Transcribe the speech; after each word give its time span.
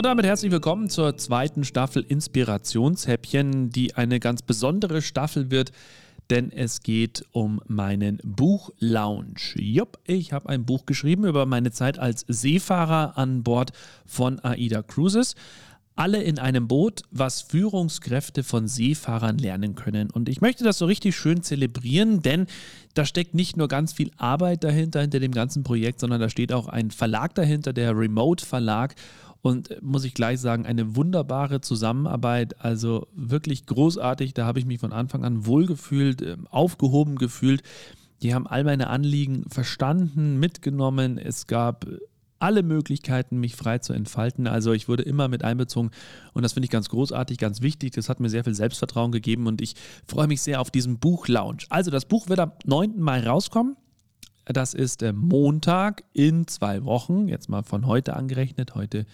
Und 0.00 0.06
damit 0.06 0.24
herzlich 0.24 0.50
willkommen 0.50 0.88
zur 0.88 1.18
zweiten 1.18 1.62
Staffel 1.62 2.02
Inspirationshäppchen, 2.02 3.68
die 3.68 3.96
eine 3.96 4.18
ganz 4.18 4.40
besondere 4.40 5.02
Staffel 5.02 5.50
wird, 5.50 5.72
denn 6.30 6.50
es 6.50 6.80
geht 6.80 7.26
um 7.32 7.60
meinen 7.66 8.18
Buch-Lounge. 8.24 9.56
Jupp, 9.56 9.98
ich 10.06 10.32
habe 10.32 10.48
ein 10.48 10.64
Buch 10.64 10.86
geschrieben 10.86 11.26
über 11.26 11.44
meine 11.44 11.70
Zeit 11.70 11.98
als 11.98 12.24
Seefahrer 12.26 13.18
an 13.18 13.42
Bord 13.42 13.72
von 14.06 14.40
AIDA 14.40 14.80
Cruises. 14.80 15.34
Alle 15.96 16.22
in 16.22 16.38
einem 16.38 16.66
Boot, 16.66 17.02
was 17.10 17.42
Führungskräfte 17.42 18.42
von 18.42 18.68
Seefahrern 18.68 19.36
lernen 19.36 19.74
können. 19.74 20.08
Und 20.10 20.30
ich 20.30 20.40
möchte 20.40 20.64
das 20.64 20.78
so 20.78 20.86
richtig 20.86 21.14
schön 21.14 21.42
zelebrieren, 21.42 22.22
denn 22.22 22.46
da 22.94 23.04
steckt 23.04 23.34
nicht 23.34 23.58
nur 23.58 23.68
ganz 23.68 23.92
viel 23.92 24.10
Arbeit 24.16 24.64
dahinter, 24.64 25.02
hinter 25.02 25.20
dem 25.20 25.32
ganzen 25.32 25.62
Projekt, 25.62 26.00
sondern 26.00 26.22
da 26.22 26.30
steht 26.30 26.54
auch 26.54 26.68
ein 26.68 26.90
Verlag 26.90 27.34
dahinter, 27.34 27.74
der 27.74 27.94
Remote 27.94 28.46
Verlag. 28.46 28.94
Und 29.42 29.70
äh, 29.70 29.78
muss 29.80 30.04
ich 30.04 30.14
gleich 30.14 30.40
sagen, 30.40 30.66
eine 30.66 30.96
wunderbare 30.96 31.60
Zusammenarbeit, 31.60 32.60
also 32.60 33.06
wirklich 33.14 33.66
großartig. 33.66 34.34
Da 34.34 34.46
habe 34.46 34.58
ich 34.58 34.66
mich 34.66 34.80
von 34.80 34.92
Anfang 34.92 35.24
an 35.24 35.46
wohlgefühlt, 35.46 36.22
ähm, 36.22 36.46
aufgehoben 36.48 37.16
gefühlt. 37.16 37.62
Die 38.22 38.34
haben 38.34 38.46
all 38.46 38.64
meine 38.64 38.88
Anliegen 38.88 39.44
verstanden, 39.48 40.38
mitgenommen. 40.38 41.16
Es 41.16 41.46
gab 41.46 41.86
äh, 41.86 41.98
alle 42.40 42.62
Möglichkeiten, 42.62 43.38
mich 43.38 43.54
frei 43.54 43.78
zu 43.78 43.92
entfalten. 43.92 44.46
Also 44.46 44.72
ich 44.72 44.88
wurde 44.88 45.02
immer 45.02 45.28
mit 45.28 45.44
einbezogen 45.44 45.90
und 46.32 46.42
das 46.42 46.54
finde 46.54 46.64
ich 46.64 46.70
ganz 46.70 46.88
großartig, 46.88 47.38
ganz 47.38 47.60
wichtig. 47.60 47.92
Das 47.92 48.08
hat 48.08 48.18
mir 48.18 48.30
sehr 48.30 48.44
viel 48.44 48.54
Selbstvertrauen 48.54 49.12
gegeben 49.12 49.46
und 49.46 49.60
ich 49.60 49.74
freue 50.06 50.26
mich 50.26 50.40
sehr 50.40 50.60
auf 50.60 50.70
diesen 50.70 50.98
Buch-Lounge. 50.98 51.64
Also 51.68 51.90
das 51.90 52.06
Buch 52.06 52.28
wird 52.28 52.40
am 52.40 52.52
9. 52.64 52.98
Mai 52.98 53.26
rauskommen. 53.26 53.76
Das 54.52 54.74
ist 54.74 55.00
der 55.00 55.12
Montag 55.12 56.04
in 56.12 56.46
zwei 56.46 56.84
Wochen, 56.84 57.28
jetzt 57.28 57.48
mal 57.48 57.62
von 57.62 57.86
heute 57.86 58.16
angerechnet. 58.16 58.74
Heute 58.74 59.06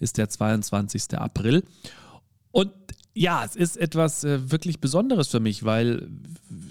ist 0.00 0.18
der 0.18 0.28
22. 0.28 1.18
April. 1.18 1.64
Und 2.50 2.70
ja, 3.14 3.44
es 3.44 3.54
ist 3.56 3.76
etwas 3.76 4.24
äh, 4.24 4.50
wirklich 4.50 4.80
Besonderes 4.80 5.28
für 5.28 5.40
mich, 5.40 5.64
weil 5.64 6.08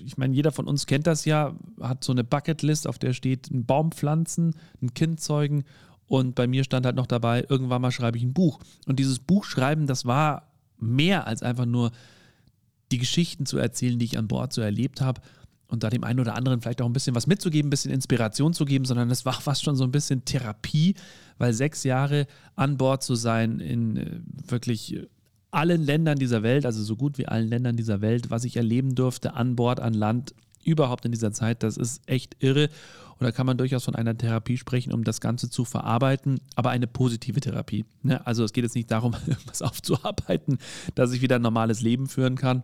ich 0.05 0.17
meine, 0.17 0.35
jeder 0.35 0.51
von 0.51 0.67
uns 0.67 0.85
kennt 0.85 1.07
das 1.07 1.25
ja, 1.25 1.55
hat 1.81 2.03
so 2.03 2.11
eine 2.11 2.23
Bucketlist, 2.23 2.88
auf 2.88 2.99
der 2.99 3.13
steht 3.13 3.49
ein 3.49 3.66
Baum 3.66 3.91
pflanzen, 3.91 4.55
ein 4.81 4.94
Kind 4.94 5.21
zeugen 5.21 5.63
und 6.07 6.35
bei 6.35 6.47
mir 6.47 6.63
stand 6.63 6.85
halt 6.85 6.95
noch 6.95 7.07
dabei, 7.07 7.45
irgendwann 7.47 7.81
mal 7.81 7.91
schreibe 7.91 8.17
ich 8.17 8.23
ein 8.23 8.33
Buch. 8.33 8.59
Und 8.85 8.99
dieses 8.99 9.19
Buchschreiben, 9.19 9.88
das 9.88 10.05
war 10.05 10.51
mehr 10.77 11.27
als 11.27 11.44
einfach 11.44 11.66
nur 11.66 11.91
die 12.91 12.97
Geschichten 12.97 13.45
zu 13.45 13.57
erzählen, 13.57 13.97
die 13.97 14.05
ich 14.05 14.17
an 14.17 14.27
Bord 14.27 14.53
so 14.53 14.61
erlebt 14.61 15.01
habe, 15.01 15.21
und 15.67 15.83
da 15.83 15.89
dem 15.89 16.03
einen 16.03 16.19
oder 16.19 16.36
anderen 16.36 16.61
vielleicht 16.61 16.81
auch 16.81 16.86
ein 16.86 16.94
bisschen 16.94 17.16
was 17.16 17.28
mitzugeben, 17.28 17.67
ein 17.67 17.72
bisschen 17.72 17.92
Inspiration 17.92 18.53
zu 18.53 18.66
geben, 18.66 18.86
sondern 18.86 19.09
es 19.09 19.25
war 19.25 19.33
fast 19.33 19.64
schon 19.64 19.75
so 19.75 19.83
ein 19.83 19.92
bisschen 19.92 20.23
Therapie, 20.25 20.95
weil 21.38 21.53
sechs 21.53 21.83
Jahre 21.83 22.28
an 22.56 22.78
Bord 22.78 23.03
zu 23.03 23.16
sein 23.16 23.59
in 23.59 23.97
äh, 23.97 24.19
wirklich 24.47 25.00
allen 25.52 25.84
Ländern 25.84 26.17
dieser 26.17 26.44
Welt, 26.44 26.66
also 26.66 26.84
so 26.84 26.95
gut 26.95 27.17
wie 27.17 27.28
allen 27.28 27.47
Ländern 27.47 27.78
dieser 27.78 28.02
Welt, 28.02 28.30
was 28.30 28.44
ich 28.44 28.58
erleben 28.58 28.95
durfte 28.95 29.34
an 29.36 29.56
Bord, 29.56 29.79
an 29.79 29.94
Land, 29.94 30.34
überhaupt 30.63 31.06
in 31.06 31.12
dieser 31.12 31.31
Zeit, 31.31 31.63
das 31.63 31.78
ist 31.78 32.01
echt 32.07 32.38
irre. 32.40 32.69
Und 33.19 33.25
da 33.25 33.31
kann 33.31 33.45
man 33.45 33.57
durchaus 33.57 33.85
von 33.85 33.95
einer 33.95 34.18
Therapie 34.18 34.57
sprechen, 34.57 34.91
um 34.91 35.03
das 35.03 35.22
Ganze 35.22 35.50
zu 35.50 35.66
verarbeiten, 35.66 36.40
aber 36.56 36.72
eine 36.72 36.88
positive 36.88 37.40
Therapie. 37.40 37.85
Ne? 38.01 38.25
Also 38.25 38.44
es 38.44 38.53
geht 38.53 38.63
jetzt 38.63 38.75
nicht 38.75 38.90
darum, 38.90 39.13
irgendwas 39.28 39.62
aufzuarbeiten, 39.62 40.57
dass 40.95 41.13
ich 41.13 41.22
wieder 41.22 41.38
ein 41.38 41.41
normales 41.41 41.81
Leben 41.81 42.07
führen 42.07 42.35
kann, 42.35 42.63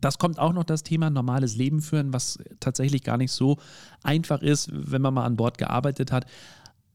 das 0.00 0.18
kommt 0.18 0.38
auch 0.38 0.52
noch 0.52 0.64
das 0.64 0.82
Thema 0.82 1.10
normales 1.10 1.56
Leben 1.56 1.80
führen, 1.80 2.12
was 2.12 2.38
tatsächlich 2.60 3.02
gar 3.02 3.16
nicht 3.16 3.32
so 3.32 3.58
einfach 4.02 4.42
ist, 4.42 4.70
wenn 4.72 5.02
man 5.02 5.14
mal 5.14 5.24
an 5.24 5.36
Bord 5.36 5.58
gearbeitet 5.58 6.12
hat. 6.12 6.26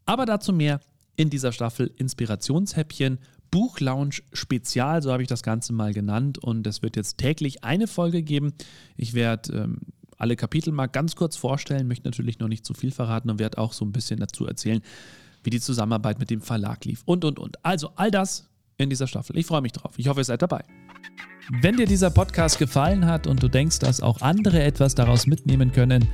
Aber 0.06 0.26
dazu 0.26 0.54
mehr 0.54 0.80
in 1.16 1.30
dieser 1.30 1.52
Staffel 1.52 1.92
Inspirationshäppchen. 1.98 3.20
Buchlounge 3.52 4.16
Spezial, 4.34 5.02
so 5.02 5.12
habe 5.12 5.22
ich 5.24 5.30
das 5.30 5.44
Ganze 5.44 5.72
mal 5.72 5.94
genannt. 5.94 6.38
Und 6.38 6.68
es 6.68 6.82
wird 6.82 6.96
jetzt 6.96 7.18
täglich 7.18 7.64
eine 7.64 7.88
Folge 7.88 8.22
geben. 8.22 8.54
Ich 8.98 9.14
werde 9.14 9.54
ähm, 9.54 9.78
alle 10.18 10.36
Kapitel 10.36 10.74
mal 10.74 10.88
ganz 10.88 11.16
kurz 11.16 11.36
vorstellen, 11.38 11.88
möchte 11.88 12.08
natürlich 12.08 12.40
noch 12.40 12.48
nicht 12.48 12.66
zu 12.66 12.74
viel 12.74 12.92
verraten 12.92 13.30
und 13.30 13.40
werde 13.40 13.58
auch 13.58 13.74
so 13.74 13.86
ein 13.86 13.92
bisschen 13.92 14.20
dazu 14.20 14.46
erzählen, 14.46 14.82
wie 15.44 15.50
die 15.52 15.62
Zusammenarbeit 15.62 16.20
mit 16.20 16.30
dem 16.30 16.42
Verlag 16.42 16.84
lief 16.86 17.04
und, 17.06 17.24
und, 17.24 17.40
und. 17.40 17.64
Also 17.64 17.92
all 17.96 18.12
das 18.12 18.50
in 18.78 18.90
dieser 18.90 19.08
Staffel. 19.08 19.38
Ich 19.38 19.46
freue 19.46 19.62
mich 19.62 19.72
drauf. 19.72 19.94
Ich 19.98 20.08
hoffe, 20.08 20.22
ihr 20.22 20.26
seid 20.26 20.42
dabei. 20.42 20.64
Wenn 21.52 21.78
dir 21.78 21.86
dieser 21.86 22.10
Podcast 22.10 22.58
gefallen 22.58 23.06
hat 23.06 23.28
und 23.28 23.44
du 23.44 23.48
denkst, 23.48 23.80
dass 23.80 24.02
auch 24.02 24.22
andere 24.22 24.64
etwas 24.64 24.96
daraus 24.96 25.28
mitnehmen 25.28 25.72
können, 25.72 26.08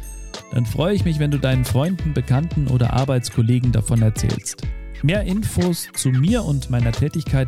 dann 0.52 0.66
freue 0.66 0.94
ich 0.94 1.06
mich, 1.06 1.20
wenn 1.20 1.32
du 1.32 1.40
deinen 1.40 1.64
Freunden, 1.64 2.14
Bekannten 2.14 2.68
oder 2.68 2.94
Arbeitskollegen 2.94 3.72
davon 3.72 4.02
erzählst. 4.02 4.64
Mehr 5.04 5.24
Infos 5.24 5.88
zu 5.94 6.10
mir 6.10 6.44
und 6.44 6.70
meiner 6.70 6.92
Tätigkeit 6.92 7.48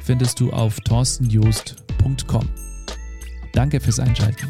findest 0.00 0.40
du 0.40 0.50
auf 0.50 0.80
torstenjoost.com. 0.80 2.48
Danke 3.52 3.80
fürs 3.80 4.00
Einschalten. 4.00 4.48